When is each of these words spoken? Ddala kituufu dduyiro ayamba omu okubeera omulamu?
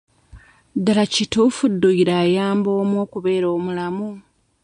Ddala 0.77 1.03
kituufu 1.13 1.63
dduyiro 1.73 2.13
ayamba 2.23 2.69
omu 2.81 2.95
okubeera 3.05 3.47
omulamu? 3.55 4.09